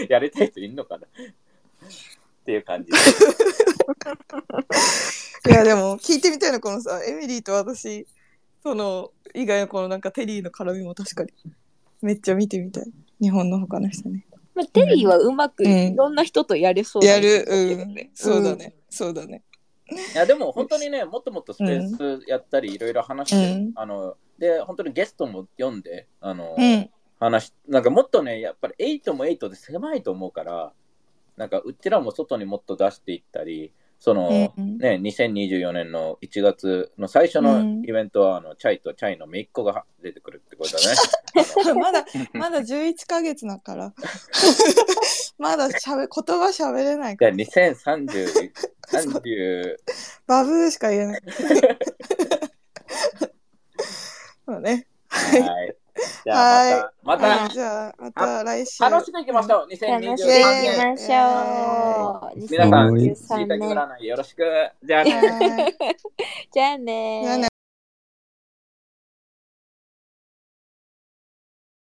[0.02, 0.08] い。
[0.10, 1.06] やりたい人いんのかな？
[1.06, 1.10] っ
[2.44, 2.92] ていう感じ。
[5.44, 5.52] で。
[5.52, 8.06] いやでも聞いてみたいのこのさエミリーと私
[8.62, 11.32] その以外のこのなんかテリーの絡みも確かに
[12.02, 12.92] めっちゃ見てみたい。
[13.22, 14.26] 日本の他の人ね
[14.56, 15.70] まあ、テリーはうまくうん。
[15.70, 17.46] いろんな人とやれそうなやる。
[17.48, 18.10] うん。
[18.16, 19.44] そうだね、そうだね。
[20.14, 23.72] いや、でも本当にね、もっともっとスペースやったり、いろいろ話して、うん。
[23.76, 30.72] あの、で、本当にゲストも読んで、あの、うん話なんかもっとね、やっぱり8も8で狭いと思うから、
[31.36, 37.84] なんかうちらも外にもっと出していったり、その、うんね、2024年の1月の最初のうん。
[37.84, 41.76] イベントは、あのチャイとチャイの姪っ子が出てくるってことだね。
[41.82, 43.94] まだまだ11ヶ月だから。
[45.38, 47.32] まだしゃべ言葉しゃべれないから。
[47.34, 48.52] 2030、
[48.92, 49.76] 30、
[50.28, 51.22] バブーしか言えない
[54.50, 54.88] そうね。
[55.10, 55.76] はい。
[56.24, 58.78] じゃあまた、まはいじゃあまた来週。
[58.80, 60.78] た楽しくいきましょう、2023楽しくいき年。
[60.78, 62.48] ましょう。
[62.50, 64.44] 皆さん、はいしいたけ占いよろしく。
[64.84, 65.76] じゃあね
[66.52, 67.50] じゃあね